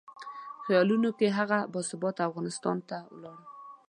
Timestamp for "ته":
2.89-2.97